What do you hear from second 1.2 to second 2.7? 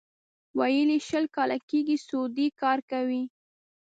کاله کېږي سعودي